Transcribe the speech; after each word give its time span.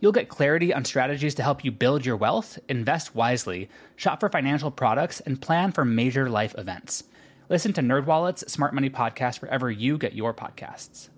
You'll 0.00 0.12
get 0.12 0.28
clarity 0.28 0.74
on 0.74 0.84
strategies 0.84 1.34
to 1.36 1.42
help 1.42 1.64
you 1.64 1.70
build 1.70 2.04
your 2.04 2.16
wealth, 2.16 2.58
invest 2.68 3.14
wisely, 3.14 3.68
shop 3.96 4.20
for 4.20 4.28
financial 4.28 4.70
products, 4.70 5.20
and 5.20 5.40
plan 5.40 5.72
for 5.72 5.84
major 5.84 6.28
life 6.28 6.54
events. 6.58 7.04
Listen 7.48 7.72
to 7.74 7.80
NerdWallet's 7.80 8.50
Smart 8.52 8.74
Money 8.74 8.90
Podcast 8.90 9.40
wherever 9.40 9.70
you 9.70 9.98
get 9.98 10.14
your 10.14 10.34
podcasts. 10.34 11.08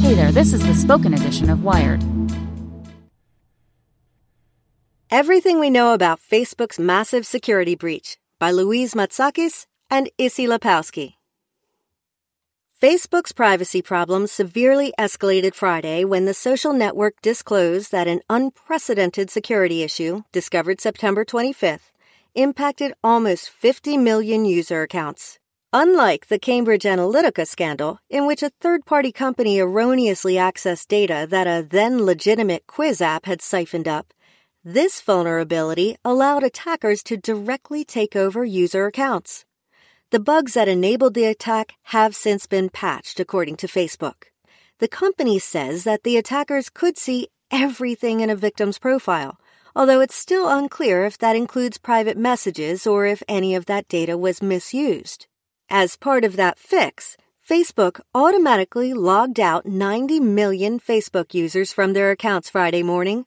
Hey 0.00 0.14
there, 0.14 0.32
this 0.32 0.52
is 0.52 0.64
the 0.66 0.74
spoken 0.74 1.14
edition 1.14 1.50
of 1.50 1.64
Wired. 1.64 2.02
Everything 5.10 5.60
we 5.60 5.70
know 5.70 5.94
about 5.94 6.20
Facebook's 6.20 6.78
massive 6.78 7.26
security 7.26 7.74
breach 7.74 8.18
by 8.40 8.50
Louise 8.50 8.94
Matsakis 8.94 9.66
and 9.90 10.10
Issie 10.18 10.46
Lapowsky. 10.46 11.14
Facebook's 12.82 13.30
privacy 13.30 13.80
problems 13.80 14.32
severely 14.32 14.92
escalated 14.98 15.54
Friday 15.54 16.04
when 16.04 16.24
the 16.24 16.34
social 16.34 16.72
network 16.72 17.14
disclosed 17.22 17.92
that 17.92 18.08
an 18.08 18.20
unprecedented 18.28 19.30
security 19.30 19.84
issue, 19.84 20.22
discovered 20.32 20.80
September 20.80 21.24
25th, 21.24 21.92
impacted 22.34 22.92
almost 23.02 23.48
50 23.48 23.96
million 23.96 24.44
user 24.44 24.82
accounts. 24.82 25.38
Unlike 25.72 26.26
the 26.26 26.38
Cambridge 26.40 26.82
Analytica 26.82 27.46
scandal, 27.46 28.00
in 28.10 28.26
which 28.26 28.42
a 28.42 28.50
third 28.60 28.84
party 28.84 29.12
company 29.12 29.60
erroneously 29.60 30.34
accessed 30.34 30.88
data 30.88 31.28
that 31.30 31.46
a 31.46 31.64
then 31.66 32.04
legitimate 32.04 32.66
quiz 32.66 33.00
app 33.00 33.26
had 33.26 33.40
siphoned 33.40 33.86
up, 33.86 34.12
this 34.64 35.00
vulnerability 35.00 35.96
allowed 36.04 36.42
attackers 36.42 37.04
to 37.04 37.16
directly 37.16 37.84
take 37.84 38.16
over 38.16 38.44
user 38.44 38.86
accounts. 38.86 39.44
The 40.14 40.20
bugs 40.20 40.54
that 40.54 40.68
enabled 40.68 41.14
the 41.14 41.24
attack 41.24 41.72
have 41.86 42.14
since 42.14 42.46
been 42.46 42.68
patched, 42.68 43.18
according 43.18 43.56
to 43.56 43.66
Facebook. 43.66 44.26
The 44.78 44.86
company 44.86 45.40
says 45.40 45.82
that 45.82 46.04
the 46.04 46.16
attackers 46.16 46.70
could 46.70 46.96
see 46.96 47.30
everything 47.50 48.20
in 48.20 48.30
a 48.30 48.36
victim's 48.36 48.78
profile, 48.78 49.40
although 49.74 50.00
it's 50.00 50.14
still 50.14 50.48
unclear 50.48 51.04
if 51.04 51.18
that 51.18 51.34
includes 51.34 51.78
private 51.78 52.16
messages 52.16 52.86
or 52.86 53.06
if 53.06 53.24
any 53.26 53.56
of 53.56 53.66
that 53.66 53.88
data 53.88 54.16
was 54.16 54.40
misused. 54.40 55.26
As 55.68 55.96
part 55.96 56.22
of 56.22 56.36
that 56.36 56.60
fix, 56.60 57.16
Facebook 57.44 58.00
automatically 58.14 58.94
logged 58.94 59.40
out 59.40 59.66
90 59.66 60.20
million 60.20 60.78
Facebook 60.78 61.34
users 61.34 61.72
from 61.72 61.92
their 61.92 62.12
accounts 62.12 62.48
Friday 62.48 62.84
morning, 62.84 63.26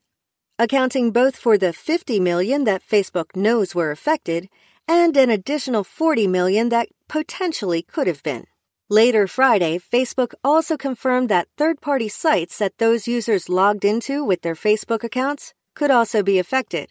accounting 0.58 1.12
both 1.12 1.36
for 1.36 1.58
the 1.58 1.74
50 1.74 2.22
million 2.22 2.64
that 2.64 2.81
Facebook 2.81 3.36
knows 3.36 3.75
were 3.75 3.92
affected 3.92 4.48
and 4.88 5.18
an 5.18 5.30
additional 5.30 5.84
40 5.84 6.28
million 6.28 6.70
that 6.70 6.90
potentially 7.08 7.81
could 7.81 8.08
have 8.08 8.24
been. 8.24 8.46
Later 8.90 9.28
Friday, 9.28 9.80
Facebook 9.80 10.34
also 10.44 10.78
confirmed 10.78 11.28
that 11.30 11.50
third 11.58 11.81
party 11.81 12.08
sites 12.08 12.58
that 12.58 12.78
those 12.78 13.08
users 13.08 13.50
logged 13.50 13.84
into 13.84 14.24
with 14.24 14.44
their 14.44 14.56
Facebook 14.56 15.03
accounts 15.03 15.53
could 15.75 15.92
also 15.92 16.24
be 16.24 16.40
affected. 16.40 16.90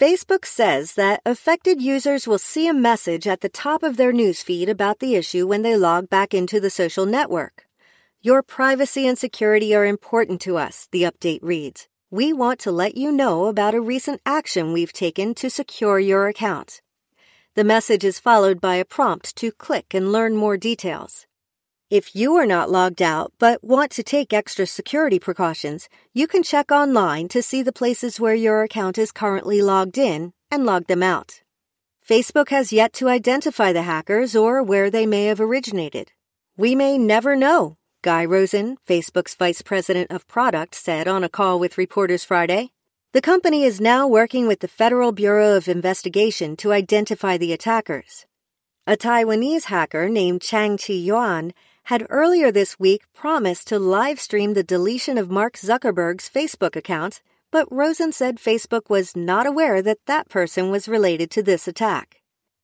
Facebook 0.00 0.44
says 0.44 0.94
that 0.94 1.20
affected 1.24 1.80
users 1.80 2.26
will 2.26 2.38
see 2.38 2.66
a 2.66 2.74
message 2.74 3.26
at 3.26 3.42
the 3.42 3.48
top 3.48 3.82
of 3.82 3.96
their 3.96 4.12
newsfeed 4.12 4.68
about 4.68 4.98
the 4.98 5.14
issue 5.14 5.46
when 5.46 5.62
they 5.62 5.76
log 5.76 6.08
back 6.08 6.34
into 6.34 6.58
the 6.58 6.70
social 6.70 7.06
network. 7.06 7.66
Your 8.20 8.42
privacy 8.42 9.06
and 9.06 9.18
security 9.18 9.74
are 9.74 9.84
important 9.84 10.40
to 10.40 10.56
us, 10.56 10.88
the 10.90 11.02
update 11.02 11.40
reads. 11.42 11.88
We 12.10 12.32
want 12.32 12.58
to 12.60 12.72
let 12.72 12.96
you 12.96 13.12
know 13.12 13.46
about 13.46 13.74
a 13.74 13.80
recent 13.80 14.20
action 14.24 14.72
we've 14.72 14.92
taken 14.92 15.34
to 15.34 15.50
secure 15.50 15.98
your 15.98 16.26
account. 16.26 16.80
The 17.56 17.62
message 17.62 18.02
is 18.02 18.18
followed 18.18 18.60
by 18.60 18.74
a 18.74 18.84
prompt 18.84 19.36
to 19.36 19.52
click 19.52 19.94
and 19.94 20.10
learn 20.10 20.34
more 20.34 20.56
details. 20.56 21.24
If 21.88 22.16
you 22.16 22.34
are 22.34 22.46
not 22.46 22.68
logged 22.68 23.00
out 23.00 23.32
but 23.38 23.62
want 23.62 23.92
to 23.92 24.02
take 24.02 24.32
extra 24.32 24.66
security 24.66 25.20
precautions, 25.20 25.88
you 26.12 26.26
can 26.26 26.42
check 26.42 26.72
online 26.72 27.28
to 27.28 27.42
see 27.42 27.62
the 27.62 27.72
places 27.72 28.18
where 28.18 28.34
your 28.34 28.64
account 28.64 28.98
is 28.98 29.12
currently 29.12 29.62
logged 29.62 29.98
in 29.98 30.32
and 30.50 30.66
log 30.66 30.88
them 30.88 31.00
out. 31.00 31.42
Facebook 32.04 32.48
has 32.48 32.72
yet 32.72 32.92
to 32.94 33.08
identify 33.08 33.72
the 33.72 33.82
hackers 33.82 34.34
or 34.34 34.60
where 34.60 34.90
they 34.90 35.06
may 35.06 35.26
have 35.26 35.40
originated. 35.40 36.10
We 36.56 36.74
may 36.74 36.98
never 36.98 37.36
know, 37.36 37.76
Guy 38.02 38.24
Rosen, 38.24 38.78
Facebook's 38.84 39.36
vice 39.36 39.62
president 39.62 40.10
of 40.10 40.26
product, 40.26 40.74
said 40.74 41.06
on 41.06 41.22
a 41.22 41.28
call 41.28 41.60
with 41.60 41.78
reporters 41.78 42.24
Friday. 42.24 42.73
The 43.14 43.22
company 43.22 43.62
is 43.62 43.80
now 43.80 44.08
working 44.08 44.48
with 44.48 44.58
the 44.58 44.66
Federal 44.66 45.12
Bureau 45.12 45.56
of 45.56 45.68
Investigation 45.68 46.56
to 46.56 46.72
identify 46.72 47.36
the 47.36 47.52
attackers. 47.52 48.26
A 48.88 48.96
Taiwanese 48.96 49.66
hacker 49.66 50.08
named 50.08 50.42
Chang 50.42 50.76
Chi 50.76 50.94
Yuan 50.94 51.52
had 51.84 52.08
earlier 52.10 52.50
this 52.50 52.76
week 52.80 53.02
promised 53.14 53.68
to 53.68 53.78
live 53.78 54.18
stream 54.18 54.54
the 54.54 54.64
deletion 54.64 55.16
of 55.16 55.30
Mark 55.30 55.54
Zuckerberg's 55.56 56.28
Facebook 56.28 56.74
account, 56.74 57.22
but 57.52 57.70
Rosen 57.70 58.10
said 58.10 58.38
Facebook 58.38 58.90
was 58.90 59.14
not 59.14 59.46
aware 59.46 59.80
that 59.80 60.06
that 60.06 60.28
person 60.28 60.72
was 60.72 60.88
related 60.88 61.30
to 61.30 61.42
this 61.44 61.68
attack. 61.68 62.20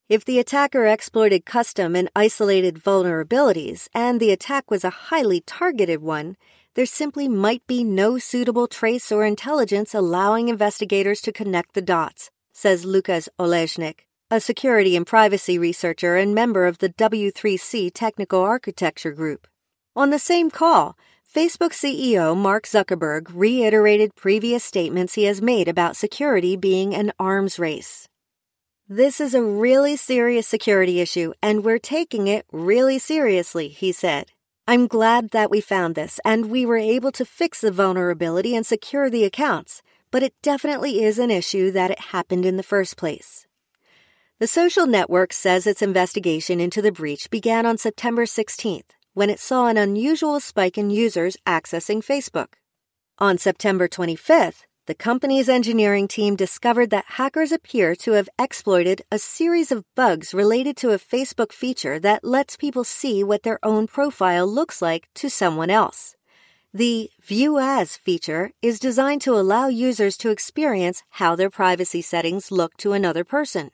If 0.09 0.25
the 0.25 0.41
attacker 0.41 0.85
exploited 0.85 1.47
custom 1.47 1.95
and 1.95 2.11
isolated 2.17 2.75
vulnerabilities, 2.75 3.87
and 3.95 4.19
the 4.19 4.33
attack 4.33 4.69
was 4.69 4.83
a 4.83 4.91
highly 4.91 5.43
targeted 5.43 6.03
one, 6.03 6.37
there 6.75 6.87
simply 6.87 7.29
might 7.29 7.67
be 7.67 7.83
no 7.83 8.19
suitable 8.19 8.69
trace 8.69 9.11
or 9.11 9.25
intelligence 9.25 9.95
allowing 9.95 10.49
investigators 10.49 11.21
to 11.21 11.33
connect 11.33 11.75
the 11.75 11.83
dots, 11.83 12.31
says 12.53 12.85
Lukas 12.85 13.29
Olejnik, 13.39 14.07
a 14.31 14.41
security 14.41 14.95
and 14.95 15.07
privacy 15.07 15.59
researcher 15.59 16.17
and 16.17 16.35
member 16.35 16.67
of 16.67 16.79
the 16.79 16.91
W3C 16.91 17.91
Technical 17.93 18.41
Architecture 18.41 19.13
Group. 19.13 19.49
On 19.97 20.11
the 20.11 20.19
same 20.19 20.51
call, 20.51 20.97
Facebook 21.35 21.73
CEO 21.73 22.37
Mark 22.37 22.67
Zuckerberg 22.67 23.31
reiterated 23.33 24.15
previous 24.15 24.65
statements 24.65 25.15
he 25.15 25.25
has 25.25 25.43
made 25.43 25.69
about 25.69 25.97
security 25.97 26.57
being 26.57 26.95
an 26.95 27.13
arms 27.19 27.59
race. 27.59 28.09
This 28.89 29.21
is 29.21 29.35
a 29.35 29.43
really 29.43 29.95
serious 29.97 30.49
security 30.49 31.01
issue, 31.01 31.33
and 31.41 31.65
we're 31.65 31.79
taking 31.79 32.27
it 32.27 32.47
really 32.51 32.99
seriously, 32.99 33.69
he 33.69 33.93
said. 33.93 34.33
I'm 34.71 34.87
glad 34.87 35.31
that 35.31 35.51
we 35.51 35.61
found 35.61 35.97
this 35.97 36.21
and 36.25 36.49
we 36.49 36.65
were 36.65 36.77
able 36.77 37.11
to 37.11 37.25
fix 37.25 37.61
the 37.61 37.73
vulnerability 37.73 38.55
and 38.55 38.65
secure 38.65 39.11
the 39.11 39.25
accounts, 39.25 39.83
but 40.13 40.23
it 40.23 40.33
definitely 40.43 41.03
is 41.03 41.19
an 41.19 41.29
issue 41.29 41.73
that 41.73 41.91
it 41.91 42.13
happened 42.15 42.47
in 42.47 42.57
the 42.57 42.63
first 42.63 42.97
place. 42.97 43.49
The 44.39 44.47
social 44.47 44.87
network 44.87 45.33
says 45.33 45.67
its 45.67 45.83
investigation 45.83 46.61
into 46.61 46.81
the 46.81 46.93
breach 46.93 47.31
began 47.31 47.67
on 47.67 47.79
September 47.79 48.27
16th 48.27 48.91
when 49.13 49.29
it 49.29 49.41
saw 49.41 49.67
an 49.67 49.77
unusual 49.77 50.39
spike 50.39 50.79
in 50.79 50.89
users 50.89 51.37
accessing 51.45 52.01
Facebook. 52.01 52.55
On 53.19 53.39
September 53.39 53.89
25th, 53.89 54.67
the 54.91 54.95
company's 54.95 55.49
engineering 55.49 56.09
team 56.09 56.35
discovered 56.35 56.91
that 56.91 57.05
hackers 57.11 57.53
appear 57.53 57.95
to 57.95 58.11
have 58.11 58.29
exploited 58.41 59.03
a 59.13 59.21
series 59.21 59.71
of 59.71 59.85
bugs 59.95 60.35
related 60.35 60.77
to 60.77 60.91
a 60.91 60.99
Facebook 60.99 61.53
feature 61.53 62.01
that 62.01 62.25
lets 62.25 62.57
people 62.57 62.83
see 62.83 63.23
what 63.23 63.45
their 63.45 63.61
own 63.63 63.87
profile 63.87 64.49
looks 64.49 64.83
like 64.83 65.09
to 65.15 65.31
someone 65.31 65.71
else. 65.71 66.17
The 66.75 67.09
View 67.23 67.61
As 67.61 67.97
feature 67.97 68.51
is 68.63 68.81
designed 68.81 69.23
to 69.23 69.37
allow 69.37 69.69
users 69.69 70.17
to 70.17 70.31
experience 70.31 71.05
how 71.11 71.37
their 71.37 71.51
privacy 71.51 72.03
settings 72.03 72.51
look 72.51 72.77
to 72.79 72.93
another 72.93 73.23
person. 73.23 73.71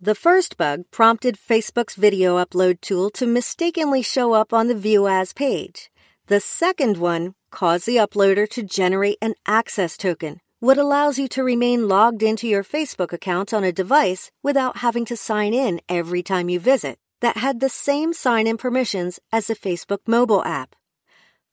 The 0.00 0.16
first 0.16 0.56
bug 0.56 0.82
prompted 0.90 1.36
Facebook's 1.36 1.94
video 1.94 2.44
upload 2.44 2.80
tool 2.80 3.10
to 3.10 3.26
mistakenly 3.28 4.02
show 4.02 4.32
up 4.32 4.52
on 4.52 4.66
the 4.66 4.74
View 4.74 5.06
As 5.06 5.32
page. 5.32 5.92
The 6.26 6.40
second 6.40 6.96
one 6.96 7.36
caused 7.52 7.86
the 7.86 7.98
uploader 7.98 8.48
to 8.50 8.64
generate 8.64 9.18
an 9.22 9.34
access 9.46 9.96
token, 9.96 10.40
what 10.60 10.78
allows 10.78 11.18
you 11.18 11.28
to 11.28 11.44
remain 11.44 11.86
logged 11.86 12.22
into 12.22 12.48
your 12.48 12.64
Facebook 12.64 13.12
account 13.12 13.52
on 13.52 13.62
a 13.62 13.72
device 13.72 14.30
without 14.42 14.78
having 14.78 15.04
to 15.04 15.16
sign 15.16 15.52
in 15.52 15.80
every 15.86 16.22
time 16.22 16.48
you 16.48 16.58
visit, 16.58 16.98
that 17.20 17.36
had 17.36 17.60
the 17.60 17.68
same 17.68 18.14
sign 18.14 18.46
in 18.46 18.56
permissions 18.56 19.20
as 19.30 19.48
the 19.48 19.54
Facebook 19.54 19.98
mobile 20.06 20.42
app. 20.44 20.74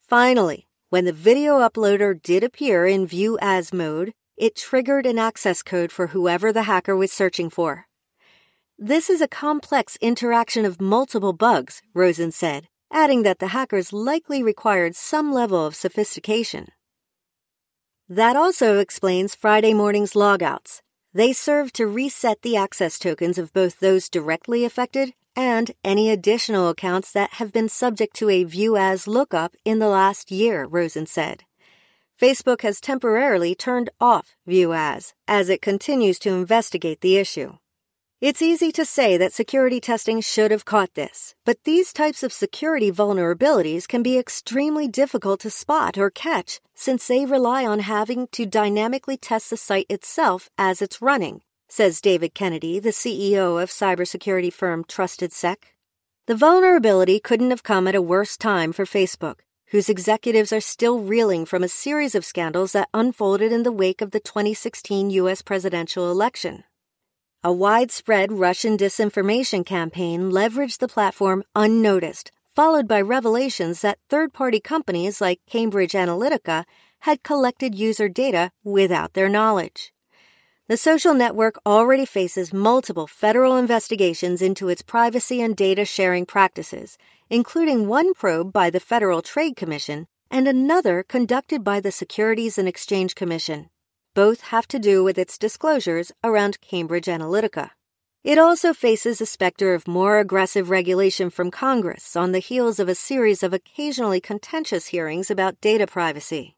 Finally, 0.07 0.67
when 0.89 1.03
the 1.03 1.11
video 1.11 1.59
uploader 1.59 2.21
did 2.21 2.44
appear 2.44 2.85
in 2.85 3.05
View 3.05 3.38
As 3.41 3.73
mode, 3.73 4.13
it 4.38 4.55
triggered 4.55 5.05
an 5.05 5.19
access 5.19 5.61
code 5.61 5.91
for 5.91 6.07
whoever 6.07 6.53
the 6.53 6.63
hacker 6.63 6.95
was 6.95 7.11
searching 7.11 7.50
for. 7.50 7.88
This 8.77 9.09
is 9.09 9.19
a 9.19 9.27
complex 9.27 9.97
interaction 10.01 10.63
of 10.65 10.79
multiple 10.79 11.33
bugs, 11.33 11.81
Rosen 11.94 12.31
said, 12.31 12.67
adding 12.91 13.23
that 13.23 13.39
the 13.39 13.47
hackers 13.47 13.91
likely 13.91 14.41
required 14.41 14.95
some 14.95 15.33
level 15.33 15.65
of 15.65 15.75
sophistication. 15.75 16.69
That 18.13 18.36
also 18.36 18.77
explains 18.77 19.33
Friday 19.33 19.74
morning's 19.74 20.13
logouts. 20.13 20.81
They 21.15 21.33
serve 21.33 21.74
to 21.74 21.88
reset 21.88 22.44
the 22.44 22.56
access 22.56 23.00
tokens 23.00 23.39
of 23.39 23.51
both 23.54 23.80
those 23.80 24.07
directly 24.07 24.63
affected 24.63 25.15
and 25.36 25.71
any 25.83 26.12
additional 26.12 26.69
accounts 26.69 27.12
that 27.13 27.33
have 27.33 27.51
been 27.51 27.69
subject 27.69 28.15
to 28.18 28.30
a 28.30 28.44
view 28.44 28.77
as 28.77 29.07
lookup 29.07 29.56
in 29.65 29.80
the 29.80 29.88
last 29.88 30.30
year, 30.30 30.65
Rosen 30.65 31.07
said. 31.07 31.45
Facebook 32.21 32.62
has 32.62 32.80
temporarily 32.80 33.56
turned 33.56 33.89
off 34.00 34.36
view 34.45 34.74
as 34.74 35.15
as 35.27 35.50
it 35.50 35.63
continues 35.63 36.19
to 36.19 36.30
investigate 36.30 37.01
the 37.01 37.18
issue. 37.18 37.57
It's 38.23 38.41
easy 38.41 38.71
to 38.71 38.85
say 38.85 39.17
that 39.17 39.33
security 39.33 39.81
testing 39.81 40.21
should 40.21 40.49
have 40.51 40.63
caught 40.63 40.93
this, 40.93 41.35
but 41.43 41.65
these 41.65 41.91
types 41.91 42.23
of 42.23 42.31
security 42.31 42.89
vulnerabilities 42.89 43.85
can 43.85 44.01
be 44.01 44.17
extremely 44.17 44.87
difficult 44.87 45.41
to 45.41 45.49
spot 45.49 45.97
or 45.97 46.09
catch 46.09 46.61
since 46.73 47.05
they 47.05 47.25
rely 47.25 47.65
on 47.65 47.79
having 47.79 48.27
to 48.27 48.45
dynamically 48.45 49.17
test 49.17 49.49
the 49.49 49.57
site 49.57 49.87
itself 49.89 50.49
as 50.57 50.81
it's 50.81 51.01
running, 51.01 51.41
says 51.67 51.99
David 51.99 52.33
Kennedy, 52.33 52.79
the 52.79 52.91
CEO 52.91 53.61
of 53.61 53.69
cybersecurity 53.69 54.53
firm 54.53 54.85
TrustedSec. 54.85 55.57
The 56.25 56.35
vulnerability 56.35 57.19
couldn't 57.19 57.49
have 57.49 57.63
come 57.63 57.89
at 57.89 57.93
a 57.93 58.01
worse 58.01 58.37
time 58.37 58.71
for 58.71 58.85
Facebook, 58.85 59.39
whose 59.71 59.89
executives 59.89 60.53
are 60.53 60.61
still 60.61 60.99
reeling 60.99 61.45
from 61.45 61.61
a 61.61 61.67
series 61.67 62.15
of 62.15 62.23
scandals 62.23 62.71
that 62.71 62.87
unfolded 62.93 63.51
in 63.51 63.63
the 63.63 63.73
wake 63.73 64.01
of 64.01 64.11
the 64.11 64.21
2016 64.21 65.09
U.S. 65.09 65.41
presidential 65.41 66.09
election. 66.09 66.63
A 67.45 67.51
widespread 67.51 68.31
Russian 68.31 68.77
disinformation 68.77 69.65
campaign 69.65 70.31
leveraged 70.31 70.77
the 70.77 70.87
platform 70.87 71.43
unnoticed, 71.53 72.31
followed 72.55 72.87
by 72.87 73.01
revelations 73.01 73.81
that 73.81 73.99
third 74.09 74.31
party 74.31 74.61
companies 74.61 75.19
like 75.19 75.41
Cambridge 75.45 75.91
Analytica 75.91 76.63
had 76.99 77.21
collected 77.21 77.75
user 77.75 78.07
data 78.07 78.53
without 78.63 79.11
their 79.11 79.27
knowledge. 79.27 79.91
The 80.69 80.77
social 80.77 81.13
network 81.13 81.59
already 81.65 82.05
faces 82.05 82.53
multiple 82.53 83.07
federal 83.07 83.57
investigations 83.57 84.41
into 84.41 84.69
its 84.69 84.81
privacy 84.81 85.41
and 85.41 85.53
data 85.53 85.83
sharing 85.83 86.25
practices, 86.25 86.97
including 87.29 87.89
one 87.89 88.13
probe 88.13 88.53
by 88.53 88.69
the 88.69 88.79
Federal 88.79 89.21
Trade 89.21 89.57
Commission 89.57 90.07
and 90.31 90.47
another 90.47 91.03
conducted 91.03 91.61
by 91.61 91.81
the 91.81 91.91
Securities 91.91 92.57
and 92.57 92.69
Exchange 92.69 93.15
Commission. 93.15 93.69
Both 94.15 94.42
have 94.42 94.68
to 94.68 94.77
do 94.77 95.04
with 95.04 95.18
its 95.18 95.39
disclosures 95.39 96.12
around 96.24 96.62
Cambridge 96.62 97.07
Analytica. 97.07 97.71
It 98.24 98.38
also 98.38 98.71
faces 98.71 99.19
a 99.19 99.25
specter 99.25 99.74
of 99.74 99.88
more 99.88 100.19
aggressive 100.19 100.69
regulation 100.69 101.31
from 101.31 101.50
Congress 101.50 102.15
on 102.15 102.31
the 102.31 102.39
heels 102.39 102.80
of 102.80 102.88
a 102.88 102.95
series 102.95 103.42
of 103.42 103.54
occasionally 103.54 104.21
contentious 104.21 104.88
hearings 104.88 105.31
about 105.31 105.60
data 105.62 105.88
privacy. 105.88 106.56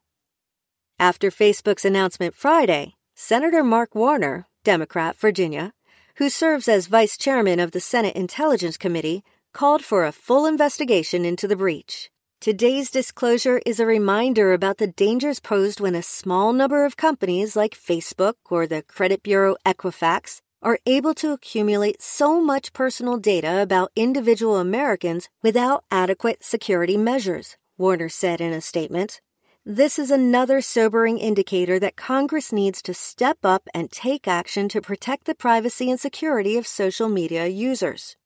After 0.98 1.30
Facebook's 1.30 1.86
announcement 1.86 2.34
Friday, 2.34 2.94
Senator 3.14 3.64
Mark 3.64 3.94
Warner, 3.94 4.46
Democrat, 4.62 5.16
Virginia, 5.16 5.72
who 6.16 6.28
serves 6.28 6.68
as 6.68 6.88
vice 6.88 7.16
chairman 7.16 7.58
of 7.58 7.70
the 7.70 7.80
Senate 7.80 8.16
Intelligence 8.16 8.76
Committee, 8.76 9.24
called 9.54 9.82
for 9.82 10.04
a 10.04 10.12
full 10.12 10.44
investigation 10.44 11.24
into 11.24 11.48
the 11.48 11.56
breach. 11.56 12.10
Today's 12.46 12.92
disclosure 12.92 13.60
is 13.66 13.80
a 13.80 13.86
reminder 13.86 14.52
about 14.52 14.78
the 14.78 14.86
dangers 14.86 15.40
posed 15.40 15.80
when 15.80 15.96
a 15.96 16.00
small 16.00 16.52
number 16.52 16.84
of 16.84 16.96
companies 16.96 17.56
like 17.56 17.74
Facebook 17.74 18.34
or 18.48 18.68
the 18.68 18.82
credit 18.82 19.24
bureau 19.24 19.56
Equifax 19.66 20.42
are 20.62 20.78
able 20.86 21.12
to 21.14 21.32
accumulate 21.32 22.00
so 22.00 22.40
much 22.40 22.72
personal 22.72 23.16
data 23.16 23.60
about 23.60 23.90
individual 23.96 24.58
Americans 24.58 25.28
without 25.42 25.82
adequate 25.90 26.44
security 26.44 26.96
measures, 26.96 27.56
Warner 27.78 28.08
said 28.08 28.40
in 28.40 28.52
a 28.52 28.60
statement. 28.60 29.20
This 29.64 29.98
is 29.98 30.12
another 30.12 30.60
sobering 30.60 31.18
indicator 31.18 31.80
that 31.80 31.96
Congress 31.96 32.52
needs 32.52 32.80
to 32.82 32.94
step 32.94 33.38
up 33.42 33.68
and 33.74 33.90
take 33.90 34.28
action 34.28 34.68
to 34.68 34.80
protect 34.80 35.24
the 35.24 35.34
privacy 35.34 35.90
and 35.90 35.98
security 35.98 36.56
of 36.56 36.68
social 36.68 37.08
media 37.08 37.48
users. 37.48 38.16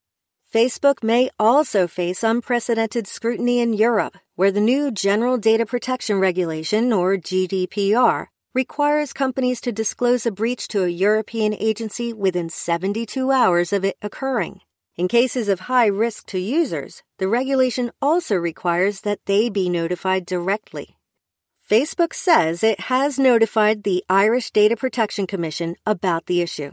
Facebook 0.52 1.04
may 1.04 1.30
also 1.38 1.86
face 1.86 2.24
unprecedented 2.24 3.06
scrutiny 3.06 3.60
in 3.60 3.72
Europe, 3.72 4.18
where 4.34 4.50
the 4.50 4.60
new 4.60 4.90
General 4.90 5.38
Data 5.38 5.64
Protection 5.64 6.18
Regulation, 6.18 6.92
or 6.92 7.16
GDPR, 7.16 8.26
requires 8.52 9.12
companies 9.12 9.60
to 9.60 9.70
disclose 9.70 10.26
a 10.26 10.32
breach 10.32 10.66
to 10.66 10.82
a 10.82 10.88
European 10.88 11.54
agency 11.54 12.12
within 12.12 12.48
72 12.48 13.30
hours 13.30 13.72
of 13.72 13.84
it 13.84 13.96
occurring. 14.02 14.60
In 14.96 15.06
cases 15.06 15.48
of 15.48 15.60
high 15.60 15.86
risk 15.86 16.26
to 16.26 16.40
users, 16.40 17.04
the 17.18 17.28
regulation 17.28 17.92
also 18.02 18.34
requires 18.34 19.02
that 19.02 19.20
they 19.26 19.50
be 19.50 19.68
notified 19.68 20.26
directly. 20.26 20.96
Facebook 21.70 22.12
says 22.12 22.64
it 22.64 22.80
has 22.80 23.20
notified 23.20 23.84
the 23.84 24.02
Irish 24.10 24.50
Data 24.50 24.74
Protection 24.74 25.28
Commission 25.28 25.76
about 25.86 26.26
the 26.26 26.40
issue. 26.40 26.72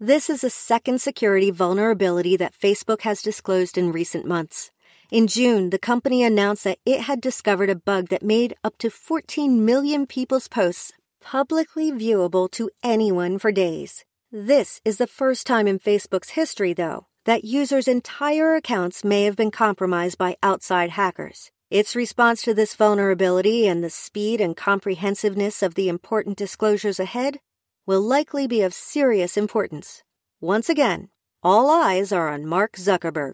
This 0.00 0.30
is 0.30 0.44
a 0.44 0.50
second 0.50 1.00
security 1.00 1.50
vulnerability 1.50 2.36
that 2.36 2.54
Facebook 2.56 3.00
has 3.00 3.20
disclosed 3.20 3.76
in 3.76 3.90
recent 3.90 4.24
months. 4.24 4.70
In 5.10 5.26
June, 5.26 5.70
the 5.70 5.78
company 5.78 6.22
announced 6.22 6.62
that 6.62 6.78
it 6.86 7.00
had 7.00 7.20
discovered 7.20 7.68
a 7.68 7.74
bug 7.74 8.06
that 8.10 8.22
made 8.22 8.54
up 8.62 8.78
to 8.78 8.90
14 8.90 9.64
million 9.64 10.06
people's 10.06 10.46
posts 10.46 10.92
publicly 11.20 11.90
viewable 11.90 12.48
to 12.52 12.70
anyone 12.80 13.40
for 13.40 13.50
days. 13.50 14.04
This 14.30 14.80
is 14.84 14.98
the 14.98 15.08
first 15.08 15.48
time 15.48 15.66
in 15.66 15.80
Facebook's 15.80 16.30
history, 16.30 16.72
though, 16.72 17.06
that 17.24 17.42
users' 17.42 17.88
entire 17.88 18.54
accounts 18.54 19.02
may 19.02 19.24
have 19.24 19.34
been 19.34 19.50
compromised 19.50 20.16
by 20.16 20.36
outside 20.44 20.90
hackers. 20.90 21.50
Its 21.72 21.96
response 21.96 22.42
to 22.42 22.54
this 22.54 22.76
vulnerability 22.76 23.66
and 23.66 23.82
the 23.82 23.90
speed 23.90 24.40
and 24.40 24.56
comprehensiveness 24.56 25.60
of 25.60 25.74
the 25.74 25.88
important 25.88 26.38
disclosures 26.38 27.00
ahead 27.00 27.40
will 27.88 28.02
likely 28.02 28.46
be 28.46 28.60
of 28.60 28.74
serious 28.74 29.38
importance. 29.38 30.02
Once 30.42 30.68
again, 30.68 31.08
all 31.42 31.70
eyes 31.70 32.12
are 32.12 32.28
on 32.28 32.44
Mark 32.44 32.76
Zuckerberg. 32.76 33.32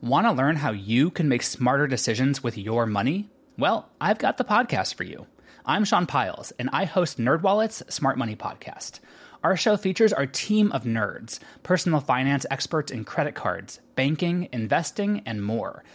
Want 0.00 0.26
to 0.26 0.32
learn 0.32 0.56
how 0.56 0.70
you 0.70 1.10
can 1.10 1.28
make 1.28 1.42
smarter 1.42 1.86
decisions 1.86 2.42
with 2.42 2.56
your 2.56 2.86
money? 2.86 3.28
Well, 3.58 3.90
I've 4.00 4.16
got 4.16 4.38
the 4.38 4.44
podcast 4.44 4.94
for 4.94 5.04
you. 5.04 5.26
I'm 5.66 5.84
Sean 5.84 6.06
Pyles, 6.06 6.50
and 6.52 6.70
I 6.72 6.86
host 6.86 7.18
NerdWallet's 7.18 7.94
Smart 7.94 8.16
Money 8.16 8.36
Podcast. 8.36 9.00
Our 9.42 9.54
show 9.54 9.76
features 9.76 10.14
our 10.14 10.24
team 10.24 10.72
of 10.72 10.84
nerds, 10.84 11.40
personal 11.62 12.00
finance 12.00 12.46
experts 12.50 12.90
in 12.90 13.04
credit 13.04 13.34
cards, 13.34 13.80
banking, 13.96 14.48
investing, 14.50 15.20
and 15.26 15.44
more– 15.44 15.84